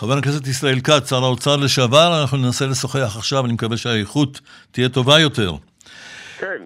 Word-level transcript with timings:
חבר 0.00 0.18
הכנסת 0.18 0.46
ישראל 0.46 0.80
כץ, 0.80 1.10
שר 1.10 1.24
האוצר 1.24 1.56
לשעבר, 1.64 2.20
אנחנו 2.20 2.38
ננסה 2.38 2.66
לשוחח 2.66 3.16
עכשיו, 3.18 3.44
אני 3.44 3.52
מקווה 3.52 3.76
שהאיכות 3.76 4.40
תהיה 4.70 4.88
טובה 4.88 5.20
יותר. 5.20 5.52
כן. 6.38 6.62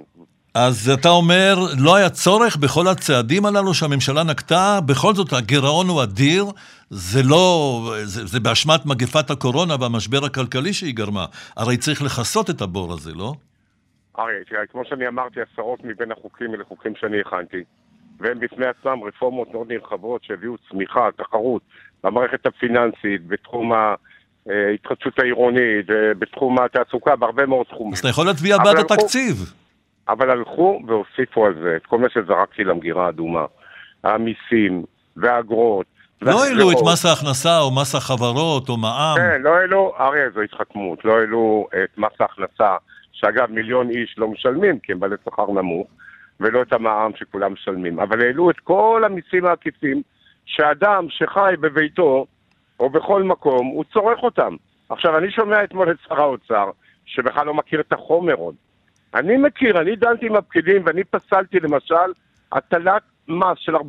אז 0.54 0.91
אתה 1.00 1.08
אומר, 1.08 1.55
לא 1.84 1.97
היה 1.97 2.10
צורך 2.10 2.57
בכל 2.57 2.86
הצעדים 2.89 3.47
הללו 3.47 3.75
שהממשלה 3.75 4.23
נקטה, 4.25 4.78
בכל 4.86 5.15
זאת 5.15 5.33
הגירעון 5.33 5.89
הוא 5.89 6.02
אדיר, 6.02 6.44
זה 6.91 7.23
לא, 7.23 7.47
זה, 8.05 8.27
זה 8.27 8.41
באשמת 8.41 8.86
מגפת 8.86 9.30
הקורונה 9.30 9.75
והמשבר 9.80 10.25
הכלכלי 10.25 10.73
שהיא 10.73 10.95
גרמה. 10.95 11.27
הרי 11.57 11.77
צריך 11.77 12.03
לכסות 12.03 12.51
את 12.51 12.61
הבור 12.61 12.93
הזה, 12.93 13.12
לא? 13.14 13.32
אריה, 14.19 14.45
תראה, 14.48 14.66
כמו 14.66 14.82
שאני 14.85 15.09
אמרתי, 15.09 15.41
עשרות 15.41 15.85
מבין 15.85 16.12
החוקים 16.12 16.55
אלה 16.55 16.64
חוקים 16.64 16.93
שאני 17.01 17.21
הכנתי, 17.21 17.64
והם 18.21 18.41
בפני 18.41 18.66
עצמם 18.66 18.98
רפורמות 19.09 19.48
מאוד 19.53 19.73
נרחבות 19.73 20.25
שהביאו 20.25 20.55
צמיחה, 20.69 21.09
תחרות 21.16 21.62
במערכת 22.05 22.46
הפיננסית, 22.46 23.27
בתחום 23.27 23.73
ההתחדשות 23.73 25.18
העירונית, 25.18 25.87
בתחום 26.19 26.59
התעסוקה, 26.59 27.16
בהרבה 27.16 27.47
מאוד 27.47 27.66
תחומים. 27.66 27.92
אז 27.92 27.98
אתה 27.98 28.09
יכול 28.09 28.27
להצביע 28.27 28.59
בעד 28.59 28.77
התקציב. 28.78 29.52
אבל 30.09 30.30
הלכו 30.30 30.80
והוסיפו 30.87 31.47
על 31.47 31.55
זה 31.62 31.77
את 31.77 31.87
כל 31.87 31.98
מה 31.98 32.09
שזרקתי 32.09 32.64
למגירה 32.64 33.06
האדומה. 33.06 33.45
המיסים 34.05 34.84
והאגרות. 35.16 35.87
לא 36.23 36.45
העלו 36.45 36.70
את 36.70 36.77
מס 36.92 37.06
ההכנסה 37.06 37.61
או 37.61 37.75
מס 37.75 37.95
החברות 37.95 38.69
או 38.69 38.77
מע"מ. 38.77 39.16
כן, 39.16 39.42
לא 39.42 39.56
העלו, 39.56 39.92
אריה, 40.00 40.30
זו 40.34 40.41
התחכמות, 40.41 41.05
לא 41.05 41.12
העלו 41.19 41.69
את 41.84 41.98
מס 41.98 42.20
ההכנסה, 42.20 42.77
שאגב 43.12 43.50
מיליון 43.50 43.91
איש 43.91 44.14
לא 44.19 44.28
משלמים 44.28 44.78
כי 44.78 44.92
הם 44.92 45.00
בעלי 45.00 45.14
שכר 45.25 45.47
נמוך, 45.50 45.86
ולא 46.41 46.62
את 46.62 46.73
המע"מ 46.73 47.11
שכולם 47.16 47.52
משלמים, 47.52 48.00
אבל 48.00 48.20
העלו 48.20 48.50
את 48.50 48.61
כל 48.64 49.02
המיסים 49.06 49.47
העקיפים 49.47 50.02
שאדם 50.47 51.07
שחי 51.11 51.55
בביתו 51.61 52.27
או 52.80 52.91
בכל 52.91 53.23
מקום, 53.23 53.66
הוא 53.66 53.84
צורך 53.93 54.23
אותם. 54.23 54.57
עכשיו, 54.89 55.19
אני 55.19 55.30
שומע 55.30 55.65
אתמול 55.65 55.91
את 55.91 55.97
שר 56.09 56.20
האוצר, 56.20 56.70
שבכלל 57.07 57.47
לא 57.47 57.55
מכיר 57.55 57.81
את 57.81 57.92
החומר 57.92 58.34
עוד. 58.34 58.55
אני 59.14 59.36
מכיר, 59.36 59.81
אני 59.81 59.97
דנתי 59.97 60.27
עם 60.27 60.36
הפקידים 60.36 60.83
ואני 60.86 61.05
פסלתי 61.05 61.61
למשל 61.61 62.12
הטלת 62.53 63.03
מס 63.28 63.59
של 63.59 63.77
40% 63.77 63.81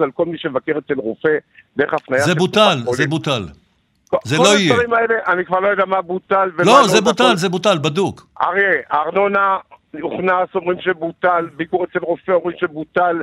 על 0.00 0.10
כל 0.10 0.24
מי 0.24 0.38
שמבקר 0.38 0.78
אצל 0.78 0.94
רופא 0.94 1.36
דרך 1.76 1.94
הפניה 1.94 2.20
זה 2.20 2.34
בוטל, 2.34 2.78
זה 2.90 3.06
בוטל. 3.06 3.42
זה 4.24 4.36
לא 4.38 4.44
יהיה. 4.44 4.74
כל 4.74 4.80
הדברים 4.80 4.92
האלה, 4.92 5.14
אני 5.28 5.44
כבר 5.44 5.60
לא 5.60 5.68
יודע 5.68 5.84
מה 5.84 6.02
בוטל 6.02 6.50
ומה 6.54 6.64
לא. 6.64 6.80
לא, 6.80 6.88
זה 6.88 7.00
בוטל, 7.00 7.36
זה 7.36 7.48
בוטל, 7.48 7.78
בדוק. 7.78 8.26
אריה, 8.42 8.80
הארנונה 8.90 9.56
הוכנס, 10.00 10.48
אומרים 10.54 10.80
שבוטל, 10.80 11.48
ביקור 11.56 11.84
אצל 11.84 11.98
רופא 11.98 12.32
אומרים 12.32 12.56
שבוטל, 12.60 13.20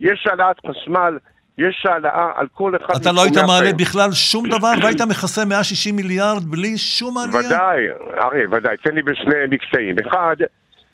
יש 0.00 0.26
העלאת 0.26 0.56
חשמל, 0.66 1.18
יש 1.58 1.86
העלאה 1.88 2.30
על 2.34 2.46
כל 2.52 2.76
אחד... 2.76 2.94
אתה 3.00 3.12
לא 3.12 3.22
היית 3.22 3.36
מעלה 3.36 3.72
בכלל 3.72 4.12
שום 4.12 4.48
דבר 4.48 4.72
והיית 4.82 5.00
מכסה 5.00 5.44
160 5.44 5.96
מיליארד 5.96 6.44
בלי 6.44 6.78
שום 6.78 7.18
עלייה? 7.18 7.46
ודאי, 7.46 7.86
אריה, 8.18 8.46
ודאי. 8.50 8.76
תן 8.76 8.94
לי 8.94 9.02
בשני 9.02 9.34
מקטעים. 9.50 9.96
אחד, 10.06 10.36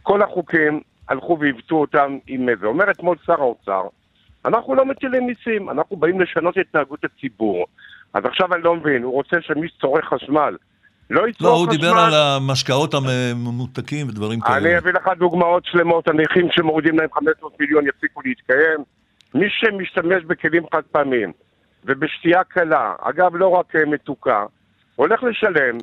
כל 0.03 0.23
החוקים 0.23 0.81
הלכו 1.09 1.39
ועיוותו 1.41 1.77
אותם 1.77 2.19
עם 2.27 2.47
זה. 2.61 2.67
אומר 2.67 2.91
אתמול 2.91 3.17
שר 3.27 3.41
האוצר, 3.41 3.83
אנחנו 4.45 4.75
לא 4.75 4.84
מטילים 4.84 5.27
מיסים, 5.27 5.70
אנחנו 5.70 5.97
באים 5.97 6.20
לשנות 6.20 6.59
את 6.59 6.67
התנהגות 6.69 7.05
הציבור. 7.05 7.67
אז 8.14 8.25
עכשיו 8.25 8.55
אני 8.55 8.62
לא 8.62 8.75
מבין, 8.75 9.03
הוא 9.03 9.12
רוצה 9.12 9.36
שמי 9.41 9.69
שצורך 9.69 10.05
חשמל 10.05 10.56
לא 11.11 11.29
יצרוך 11.29 11.33
חשמל... 11.33 11.48
לא, 11.48 11.55
הוא 11.56 11.69
דיבר 11.70 11.98
על 11.98 12.14
המשקאות 12.14 12.95
הממותקים 12.95 14.09
ודברים 14.09 14.41
כאלה. 14.41 14.56
אני 14.56 14.79
אביא 14.79 14.92
לך 14.92 15.09
דוגמאות 15.19 15.64
שלמות, 15.64 16.09
הנכים 16.09 16.48
שמורידים 16.51 16.98
להם 16.98 17.09
500 17.14 17.61
מיליון 17.61 17.86
יפסיקו 17.86 18.20
להתקיים. 18.25 18.84
מי 19.34 19.46
שמשתמש 19.50 20.24
בכלים 20.24 20.62
חד 20.74 20.82
פעמיים 20.92 21.32
ובשתייה 21.84 22.44
קלה, 22.44 22.94
אגב 23.00 23.36
לא 23.36 23.48
רק 23.48 23.76
אה, 23.76 23.84
מתוקה, 23.86 24.46
הולך 24.96 25.22
לשלם 25.22 25.78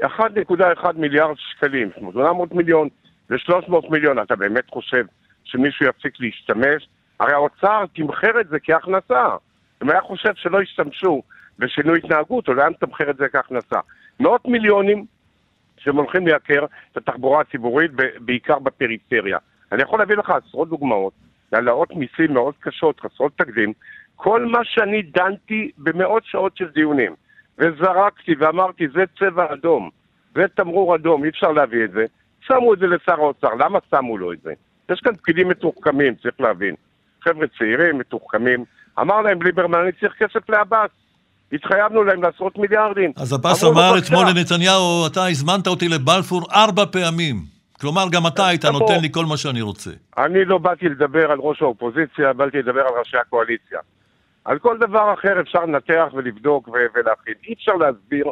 1.1 0.00 0.92
מיליארד 0.94 1.36
שקלים, 1.38 1.90
800 1.98 2.52
מיליון 2.52 2.88
ל-300 3.30 3.90
מיליון. 3.90 4.18
אתה 4.18 4.36
באמת 4.36 4.70
חושב 4.70 5.04
שמישהו 5.44 5.86
יפסיק 5.86 6.14
להשתמש? 6.20 6.88
הרי 7.20 7.32
האוצר 7.32 7.84
תמחר 7.94 8.40
את 8.40 8.48
זה 8.48 8.60
כהכנסה. 8.60 9.36
אם 9.82 9.90
היה 9.90 10.00
חושב 10.00 10.34
שלא 10.34 10.62
ישתמשו 10.62 11.22
בשינוי 11.58 11.98
התנהגות, 11.98 12.48
לא 12.48 12.60
היה 12.60 12.70
מתמחר 12.70 13.10
את 13.10 13.16
זה 13.16 13.28
כהכנסה. 13.28 13.80
מאות 14.20 14.46
מיליונים 14.46 15.04
שהם 15.78 15.96
הולכים 15.96 16.26
לייקר 16.26 16.64
את 16.92 16.96
התחבורה 16.96 17.40
הציבורית, 17.40 17.90
בעיקר 18.18 18.58
בפריפריה. 18.58 19.38
אני 19.72 19.82
יכול 19.82 19.98
להביא 19.98 20.16
לך 20.16 20.30
עשרות 20.30 20.68
דוגמאות 20.68 21.12
להעלאות 21.54 21.96
מיסים 21.96 22.34
מאוד 22.34 22.54
קשות, 22.60 23.00
חסרות 23.00 23.32
תקדים. 23.36 23.72
כל 24.16 24.46
מה 24.46 24.58
שאני 24.64 25.02
דנתי 25.02 25.70
במאות 25.78 26.22
שעות 26.26 26.56
של 26.56 26.68
דיונים, 26.74 27.14
וזרקתי 27.58 28.34
ואמרתי, 28.38 28.84
זה 28.94 29.04
צבע 29.18 29.52
אדום, 29.52 29.90
זה 30.34 30.42
תמרור 30.54 30.94
אדום, 30.94 31.24
אי 31.24 31.28
אפשר 31.28 31.52
להביא 31.52 31.84
את 31.84 31.90
זה, 31.90 32.04
שמו 32.46 32.74
את 32.74 32.78
זה 32.78 32.86
לשר 32.86 33.20
האוצר. 33.20 33.54
למה 33.54 33.78
שמו 33.90 34.18
לו 34.18 34.32
את 34.32 34.38
זה? 34.42 34.52
יש 34.90 35.00
כאן 35.00 35.14
פקידים 35.14 35.48
מתוחכמים, 35.48 36.14
צריך 36.14 36.40
להבין. 36.40 36.74
חבר'ה 37.24 37.46
צעירים, 37.58 37.98
מתוחכמים. 37.98 38.64
אמר 39.00 39.20
להם 39.22 39.42
ליברמן, 39.42 39.78
אני 39.78 39.92
צריך 39.92 40.12
כסף 40.18 40.50
לעבאס. 40.50 40.90
התחייבנו 41.52 42.04
להם 42.04 42.22
לעשרות 42.22 42.58
מיליארדים. 42.58 43.12
אז 43.16 43.32
עבאס 43.32 43.64
אמר 43.64 43.98
אתמול 43.98 44.26
לנתניהו, 44.28 45.06
אתה 45.06 45.26
הזמנת 45.26 45.66
אותי 45.66 45.88
לבלפור 45.88 46.46
ארבע 46.52 46.84
פעמים. 46.86 47.53
כלומר, 47.84 48.04
גם 48.12 48.26
אתה 48.26 48.46
היית 48.46 48.64
נותן 48.64 49.00
לי 49.00 49.08
כל 49.12 49.24
מה 49.24 49.36
שאני 49.36 49.60
רוצה. 49.60 49.90
אני 50.18 50.44
לא 50.44 50.58
באתי 50.58 50.88
לדבר 50.88 51.30
על 51.30 51.38
ראש 51.40 51.62
האופוזיציה, 51.62 52.32
באתי 52.32 52.58
לדבר 52.58 52.80
על 52.80 52.94
ראשי 52.98 53.16
הקואליציה. 53.16 53.78
על 54.44 54.58
כל 54.58 54.78
דבר 54.78 55.14
אחר 55.14 55.40
אפשר 55.40 55.58
לנתח 55.58 56.06
ולבדוק 56.14 56.68
ולהכין. 56.68 57.34
אי 57.48 57.52
אפשר 57.52 57.72
להסביר 57.72 58.24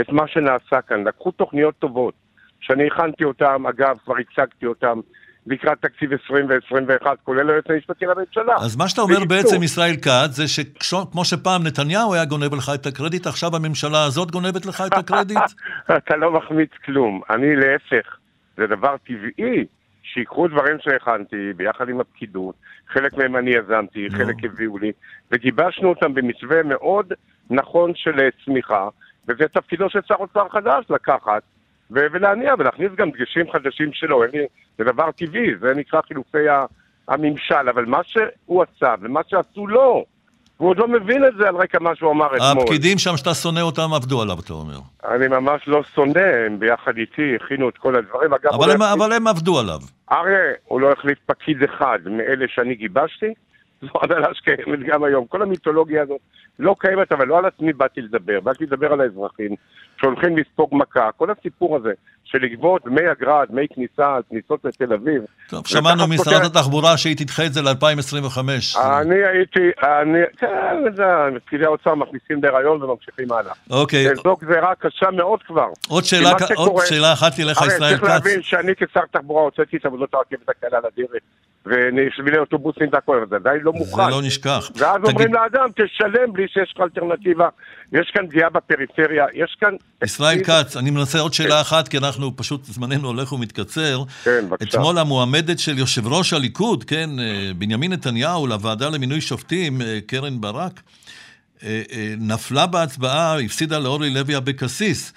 את 0.00 0.08
מה 0.08 0.28
שנעשה 0.28 0.82
כאן. 0.86 1.08
לקחו 1.08 1.30
תוכניות 1.30 1.74
טובות, 1.78 2.14
שאני 2.60 2.86
הכנתי 2.86 3.24
אותן, 3.24 3.66
אגב, 3.68 3.96
כבר 4.04 4.14
הצגתי 4.18 4.66
אותן. 4.66 4.98
לקראת 5.46 5.78
תקציב 5.80 6.10
20 6.24 6.46
ו-21, 6.48 7.06
כולל 7.24 7.50
היועץ 7.50 7.64
המשפטי 7.68 8.04
לממשלה. 8.04 8.54
אז 8.58 8.76
מה 8.76 8.88
שאתה 8.88 9.02
אומר 9.02 9.24
בעצם, 9.24 9.62
ישראל 9.62 9.96
כץ, 9.96 10.30
זה 10.30 10.48
שכמו 10.48 11.24
שפעם 11.24 11.62
נתניהו 11.62 12.14
היה 12.14 12.24
גונב 12.24 12.54
לך 12.54 12.70
את 12.74 12.86
הקרדיט, 12.86 13.26
עכשיו 13.26 13.56
הממשלה 13.56 14.04
הזאת 14.04 14.30
גונבת 14.30 14.66
לך 14.66 14.82
את 14.86 14.98
הקרדיט? 14.98 15.38
אתה 15.96 16.16
לא 16.16 16.32
מחמיץ 16.32 16.70
כלום. 16.84 17.20
אני 17.30 17.56
להפך, 17.56 18.16
זה 18.56 18.66
דבר 18.66 18.96
טבעי 18.96 19.64
שיקחו 20.02 20.48
דברים 20.48 20.76
שהכנתי 20.80 21.52
ביחד 21.56 21.88
עם 21.88 22.00
הפקידות, 22.00 22.54
חלק 22.88 23.14
מהם 23.14 23.36
אני 23.36 23.50
יזמתי, 23.50 24.08
לא. 24.08 24.18
חלק 24.18 24.44
הביאו 24.44 24.78
לי, 24.78 24.92
וגיבשנו 25.30 25.88
אותם 25.88 26.14
במתווה 26.14 26.62
מאוד 26.62 27.12
נכון 27.50 27.94
של 27.94 28.28
צמיחה, 28.44 28.88
וזה 29.28 29.48
תפקידו 29.48 29.90
של 29.90 30.00
שר 30.08 30.14
אוצר 30.14 30.48
חדש 30.48 30.84
לקחת 30.90 31.42
ולהניע 31.90 32.54
ולהכניס 32.58 32.92
גם 32.96 33.10
דגשים 33.10 33.52
חדשים 33.52 33.92
שלו. 33.92 34.22
זה 34.78 34.84
דבר 34.84 35.10
טבעי, 35.10 35.56
זה 35.60 35.74
נקרא 35.74 36.00
חילופי 36.02 36.46
הממשל, 37.08 37.68
אבל 37.68 37.84
מה 37.84 38.00
שהוא 38.04 38.62
עשה 38.62 38.94
ומה 39.00 39.20
שעשו 39.28 39.66
לו, 39.66 40.04
הוא 40.62 40.70
עוד 40.70 40.78
לא 40.78 40.88
מבין 40.88 41.24
את 41.24 41.32
זה 41.38 41.48
על 41.48 41.56
רקע 41.56 41.78
מה 41.80 41.96
שהוא 41.96 42.12
אמר 42.12 42.26
אתמול. 42.26 42.64
הפקידים 42.64 42.98
שם 42.98 43.16
שאתה 43.16 43.34
שונא 43.34 43.60
אותם 43.60 43.92
עבדו 43.94 44.22
עליו, 44.22 44.36
אתה 44.44 44.52
אומר. 44.52 44.78
אני 45.04 45.28
ממש 45.28 45.62
לא 45.66 45.82
שונא, 45.94 46.20
הם 46.46 46.58
ביחד 46.58 46.96
איתי 46.96 47.36
הכינו 47.36 47.68
את 47.68 47.78
כל 47.78 47.96
הדברים. 47.96 48.34
אגב, 48.34 48.52
אבל, 48.54 48.70
הם, 48.70 48.82
אבל 48.82 49.12
הם 49.12 49.26
עבדו 49.26 49.58
עליו. 49.58 49.78
אריה, 50.12 50.38
הוא 50.64 50.80
לא 50.80 50.92
החליף 50.92 51.18
פקיד 51.26 51.62
אחד 51.62 51.98
מאלה 52.06 52.46
שאני 52.48 52.74
גיבשתי, 52.74 53.34
זו 53.92 53.98
הנהלה 54.02 54.34
שקיימת 54.34 54.78
גם 54.86 55.04
היום. 55.04 55.26
כל 55.26 55.42
המיתולוגיה 55.42 56.02
הזאת 56.02 56.20
לא 56.58 56.74
קיימת, 56.78 57.12
אבל 57.12 57.26
לא 57.26 57.38
על 57.38 57.46
עצמי 57.46 57.72
באתי 57.72 58.00
לדבר, 58.00 58.40
באתי 58.40 58.64
לדבר 58.64 58.92
על 58.92 59.00
האזרחים 59.00 59.54
שהולכים 60.00 60.38
לספוג 60.38 60.68
מכה. 60.72 61.10
כל 61.16 61.28
הסיפור 61.30 61.76
הזה 61.76 61.92
של 62.24 62.38
לגבות 62.38 62.84
דמי 62.84 63.12
אגרה, 63.12 63.44
דמי 63.48 63.66
כניסה 63.74 64.14
על 64.14 64.22
כניסות 64.30 64.64
לתל 64.64 64.92
אביב. 64.92 65.22
טוב, 65.48 65.66
שמענו 65.66 66.06
משרת 66.08 66.44
התחבורה 66.44 66.96
שהיא 66.96 67.16
תדחה 67.16 67.46
את 67.46 67.52
זה 67.52 67.62
ל-2025. 67.62 68.38
אני 68.78 69.14
הייתי, 69.14 69.70
אני, 69.82 70.18
כן, 70.36 70.76
זה, 70.96 71.04
פקידי 71.44 71.64
האוצר 71.64 71.94
מכניסים 71.94 72.42
להיריון 72.42 72.82
וממשיכים 72.82 73.32
הלאה. 73.32 73.52
אוקיי. 73.70 74.06
זו 74.24 74.36
גזירה 74.40 74.74
קשה 74.74 75.10
מאוד 75.10 75.42
כבר. 75.42 75.68
עוד 75.88 76.04
שאלה, 76.04 76.32
עוד 76.56 76.82
שאלה 76.86 77.12
אחת 77.12 77.32
אליך, 77.40 77.58
ישראל 77.66 77.96
כץ. 77.96 78.00
צריך 78.00 78.02
להבין 78.02 78.42
שאני 78.42 78.72
כשר 78.76 79.00
תחבורה 79.10 79.42
הוצאתי 79.42 79.76
את 79.76 79.86
עבודות 79.86 80.14
הרכבת 80.14 80.48
הקלה 80.48 80.78
לדרך. 80.78 81.22
ושבילי 81.66 82.38
אוטובוסים 82.38 82.88
והכל, 82.92 83.24
זה 83.30 83.36
עדיין 83.36 83.60
לא 83.62 83.72
מוכן. 83.72 84.04
זה 84.04 84.10
לא 84.10 84.22
נשכח. 84.22 84.70
ואז 84.76 84.96
תגיד... 84.96 85.08
אומרים 85.08 85.34
לאדם, 85.34 85.68
תשלם 85.74 86.32
בלי 86.32 86.48
שיש 86.48 86.72
לך 86.74 86.80
אלטרנטיבה. 86.80 87.48
יש 87.92 88.10
כאן 88.14 88.26
פגיעה 88.28 88.50
בפריפריה, 88.50 89.26
יש 89.34 89.56
כאן... 89.60 89.74
ישראל 90.04 90.44
כץ, 90.44 90.76
אני 90.76 90.90
מנסה 90.90 91.20
עוד 91.20 91.32
שאלה. 91.32 91.60
אחת, 91.60 91.88
כי 91.88 91.98
אנחנו 91.98 92.36
פשוט, 92.36 92.64
זמננו 92.64 93.08
הולך 93.08 93.32
ומתקצר. 93.32 94.02
כן, 94.24 94.44
בבקשה. 94.48 94.78
אתמול 94.78 94.98
המועמדת 94.98 95.58
של 95.58 95.78
יושב 95.78 96.06
ראש 96.06 96.32
הליכוד, 96.32 96.84
כן, 96.84 97.10
אה, 97.18 97.50
בנימין 97.58 97.92
נתניהו, 97.92 98.46
לוועדה 98.46 98.88
למינוי 98.88 99.20
שופטים, 99.20 99.82
אה, 99.82 99.98
קרן 100.06 100.40
ברק, 100.40 100.80
אה, 101.62 101.82
נפלה 102.18 102.66
בהצבעה, 102.66 103.40
הפסידה 103.40 103.78
לאורלי 103.78 104.10
לוי 104.10 104.36
אבקסיס. 104.36 105.12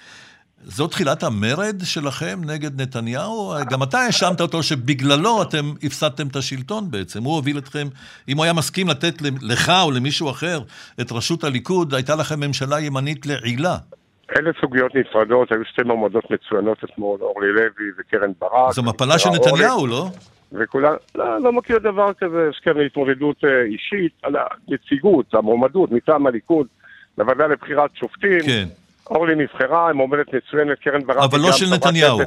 זו 0.68 0.86
תחילת 0.86 1.22
המרד 1.22 1.76
שלכם 1.84 2.38
נגד 2.46 2.80
נתניהו? 2.80 3.54
גם 3.70 3.82
אתה 3.82 3.98
האשמת 3.98 4.40
אותו 4.40 4.62
שבגללו 4.62 5.42
אתם 5.42 5.64
הפסדתם 5.82 6.26
את 6.26 6.36
השלטון 6.36 6.90
בעצם. 6.90 7.22
הוא 7.22 7.34
הוביל 7.34 7.58
אתכם, 7.58 7.86
אם 8.28 8.36
הוא 8.36 8.44
היה 8.44 8.52
מסכים 8.52 8.88
לתת 8.88 9.14
לך 9.42 9.72
או 9.84 9.90
למישהו 9.90 10.30
אחר 10.30 10.58
את 11.00 11.12
ראשות 11.12 11.44
הליכוד, 11.44 11.94
הייתה 11.94 12.16
לכם 12.16 12.40
ממשלה 12.40 12.80
ימנית 12.80 13.26
לעילה. 13.26 13.76
אלה 14.38 14.50
סוגיות 14.60 14.94
נפרדות, 14.94 15.52
היו 15.52 15.64
שתי 15.64 15.82
מועמדות 15.82 16.30
מצוינות 16.30 16.78
אתמול, 16.84 17.18
אורלי 17.20 17.52
לוי 17.52 17.90
וקרן 17.98 18.32
ברק. 18.40 18.72
זו 18.72 18.82
מפלה 18.82 19.18
של 19.18 19.30
נתניהו, 19.30 19.86
לא? 19.86 20.06
וכולם, 20.52 20.94
לא, 21.14 21.40
לא 21.40 21.52
מכיר 21.52 21.78
דבר 21.78 22.12
כזה, 22.12 22.48
יש 22.50 22.60
כאן 22.64 22.80
התמודדות 22.86 23.44
אה, 23.44 23.62
אישית 23.62 24.12
על 24.22 24.36
הנציגות, 24.36 25.34
המועמדות 25.34 25.92
מטעם 25.92 26.26
הליכוד 26.26 26.66
לוועדה 27.18 27.46
לבחירת 27.46 27.90
שופטים. 27.94 28.40
כן. 28.46 28.66
אורלי 29.10 29.34
נבחרה, 29.34 29.92
מועמדת 29.92 30.34
מצוינת, 30.34 30.78
קרן 30.78 31.04
ברק. 31.06 31.16
אבל 31.30 31.38
לא 31.38 31.52
של 31.52 31.66
נתניהו. 31.74 32.18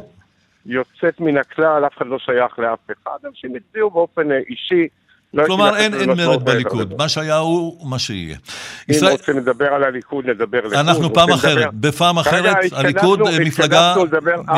יוצאת 0.66 1.20
מן 1.20 1.38
הכלל, 1.38 1.86
אף 1.86 1.98
אחד 1.98 2.08
לא 2.08 2.20
שייך 2.20 2.60
לאף 2.60 2.80
אחד, 2.92 3.18
אנשים 3.26 3.56
הצביעו 3.56 3.90
באופן 3.90 4.32
אה, 4.32 4.38
אישי. 4.50 4.88
לא 5.34 5.46
כלומר, 5.46 5.78
אין, 5.78 5.94
אין 5.94 6.10
מרד 6.10 6.46
בליכוד, 6.46 6.94
מה 6.98 7.10
שהיה 7.10 7.38
הוא 7.38 7.90
מה 7.90 8.00
שיהיה. 8.00 8.36
אם 8.36 8.96
ישראל... 8.96 9.12
רוצים 9.12 9.38
לדבר 9.38 9.74
על 9.74 9.84
הליכוד, 9.84 10.26
נדבר 10.26 10.58
ליכוד. 10.64 10.74
אנחנו 10.74 11.14
פעם 11.14 11.30
אחרת, 11.30 11.58
לדבר... 11.58 11.70
בפעם 11.90 12.18
אחרת, 12.18 12.56
הליכוד 12.72 13.20
מפלגה, 13.42 13.96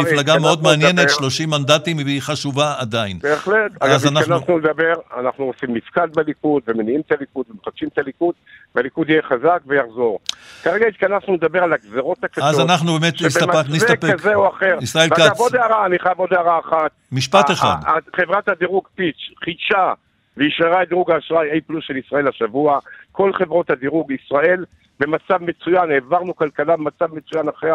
מפלגה 0.02 0.40
מאוד 0.40 0.64
מעניינת, 0.64 1.00
לדבר... 1.00 1.14
30 1.14 1.50
מנדטים, 1.50 1.98
והיא 1.98 2.22
חשובה 2.22 2.76
עדיין. 2.78 3.20
בהחלט, 3.24 3.72
אגב, 3.80 3.94
התכנסנו 3.94 4.36
אנחנו... 4.36 4.58
לדבר, 4.60 4.94
אנחנו 5.20 5.46
עושים 5.46 5.74
מפקד 5.74 6.08
בליכוד, 6.14 6.64
ומניעים 6.68 7.02
את 7.08 7.12
הליכוד, 7.12 7.46
ומחדשים 7.50 7.88
את 7.94 7.98
הליכוד, 7.98 8.36
והליכוד 8.76 9.10
יהיה 9.10 9.22
חזק 9.22 9.60
ויחזור. 9.66 10.20
כרגע 10.64 10.88
התכנסנו 10.88 11.34
לדבר 11.34 11.64
על 11.64 11.74
הגזרות 11.74 12.24
הקשות. 12.24 12.44
אז 12.44 12.60
אנחנו 12.60 13.00
באמת 13.00 13.14
נסתפק. 13.22 13.30
שבמסווה 13.40 13.96
כזה 13.98 14.36
או 14.36 14.50
אחר. 14.50 14.78
ישראל 14.82 15.10
כץ. 15.10 15.20
ואגב, 15.20 15.38
עוד 15.38 15.56
הערה, 15.56 15.86
אני 15.86 16.00
חייב 16.00 16.20
עוד 16.20 16.34
הערה 16.34 16.60
אחת. 16.60 16.92
משפט 17.12 17.52
אחד. 17.52 17.76
חברת 18.16 18.50
הדירוג 18.50 18.88
פיץ' 18.96 19.30
חידשה 19.44 19.94
ואישרה 20.38 20.84
את 20.84 20.90
דירוג 20.90 21.12
האשראי 21.12 21.52
A 21.52 21.62
פלוס 21.68 21.86
של 21.86 21.98
ישראל 21.98 22.28
השבוע. 22.28 22.80
כל 23.12 23.34
חברות 23.34 23.70
הדירוג, 23.70 24.12
ישראל 24.12 24.66
במצב 25.00 25.38
מצוין, 25.42 25.92
העברנו 25.92 26.36
כלכלה 26.36 26.78
במצב 26.78 27.16
מצוין 27.16 27.50
אחרי 27.50 27.72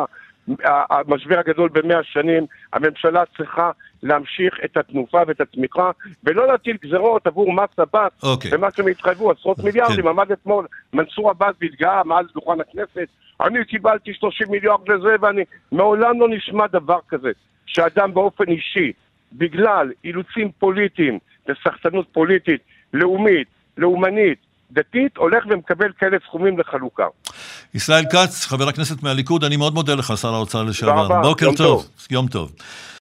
המשבר 0.90 1.38
הגדול 1.38 1.68
במאה 1.72 2.02
שנים. 2.02 2.46
הממשלה 2.72 3.22
צריכה 3.36 3.70
להמשיך 4.02 4.54
את 4.64 4.76
התנופה 4.76 5.22
ואת 5.26 5.40
התמיכה, 5.40 5.90
ולא 6.24 6.46
להטיל 6.46 6.76
גזרות 6.84 7.26
עבור 7.26 7.52
מס 7.52 7.78
עבאס, 7.78 8.12
okay. 8.22 8.26
אוקיי. 8.26 8.50
ומה 8.54 8.70
שהם 8.70 8.88
התחייבו, 8.88 9.30
עשרות 9.30 9.58
מיליארדים. 9.58 10.06
Okay. 10.06 10.10
עמד 10.10 10.32
אתמול 10.32 10.66
מנסור 10.92 11.30
עבאס 11.30 11.54
והתגאה 11.60 12.04
מעל 12.04 12.26
דוכן 12.34 12.60
הכנסת, 12.60 13.08
אני 13.40 13.64
קיבלתי 13.64 14.14
30 14.14 14.46
מיליארד 14.50 14.88
לזה, 14.88 15.16
ואני... 15.20 15.44
מעולם 15.72 16.20
לא 16.20 16.28
נשמע 16.28 16.66
דבר 16.66 16.98
כזה, 17.08 17.30
שאדם 17.66 18.14
באופן 18.14 18.48
אישי, 18.48 18.92
בגלל 19.32 19.92
אילוצים 20.04 20.50
פוליטיים, 20.58 21.18
לסחטנות 21.48 22.06
פוליטית, 22.12 22.60
לאומית, 22.92 23.48
לאומנית, 23.78 24.38
דתית, 24.72 25.16
הולך 25.16 25.44
ומקבל 25.50 25.92
כאלה 25.98 26.16
סכומים 26.26 26.58
לחלוקה. 26.58 27.06
ישראל 27.74 28.04
כץ, 28.12 28.44
חבר 28.46 28.68
הכנסת 28.68 29.02
מהליכוד, 29.02 29.44
אני 29.44 29.56
מאוד 29.56 29.74
מודה 29.74 29.94
לך, 29.94 30.12
שר 30.16 30.34
האוצר 30.34 30.62
לשעבר. 30.62 31.22
בוקר 31.22 31.46
טוב. 31.46 31.56
טוב. 31.56 31.86
יום 32.10 32.26
טוב. 32.28 32.52